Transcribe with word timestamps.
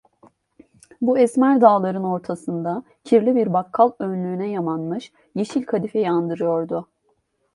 Bu 1.01 1.17
esmer 1.17 1.61
dağların 1.61 2.03
ortasında, 2.03 2.83
kirli 3.03 3.35
bir 3.35 3.53
bakkal 3.53 3.91
önlüğüne 3.99 4.49
yamanmış 4.49 5.11
yeşil 5.35 5.65
kadifeyi 5.65 6.09
andırıyordu. 6.09 6.87